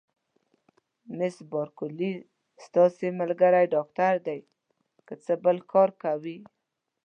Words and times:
مس 1.17 1.35
بارکلي: 1.51 2.13
ستاسي 2.65 3.09
ملګری 3.19 3.65
ډاکټر 3.75 4.13
دی، 4.25 4.39
که 5.07 5.13
څه 5.23 5.33
بل 5.43 5.57
کار 5.71 5.89
کوي؟ 6.03 6.37